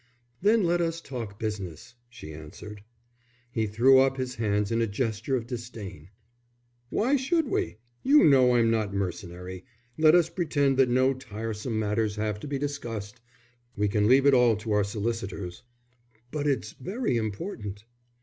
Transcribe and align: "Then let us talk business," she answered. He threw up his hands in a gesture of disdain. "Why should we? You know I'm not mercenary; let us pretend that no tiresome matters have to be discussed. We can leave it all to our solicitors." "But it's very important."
"Then 0.41 0.63
let 0.63 0.81
us 0.81 0.99
talk 0.99 1.37
business," 1.39 1.93
she 2.09 2.33
answered. 2.33 2.81
He 3.51 3.67
threw 3.67 3.99
up 3.99 4.17
his 4.17 4.33
hands 4.37 4.71
in 4.71 4.81
a 4.81 4.87
gesture 4.87 5.35
of 5.35 5.45
disdain. 5.45 6.09
"Why 6.89 7.15
should 7.15 7.47
we? 7.47 7.77
You 8.01 8.23
know 8.23 8.55
I'm 8.55 8.71
not 8.71 8.95
mercenary; 8.95 9.63
let 9.99 10.15
us 10.15 10.27
pretend 10.27 10.77
that 10.77 10.89
no 10.89 11.13
tiresome 11.13 11.77
matters 11.77 12.15
have 12.15 12.39
to 12.39 12.47
be 12.47 12.57
discussed. 12.57 13.21
We 13.77 13.87
can 13.87 14.07
leave 14.07 14.25
it 14.25 14.33
all 14.33 14.55
to 14.55 14.71
our 14.71 14.83
solicitors." 14.83 15.61
"But 16.31 16.47
it's 16.47 16.71
very 16.71 17.15
important." 17.15 17.85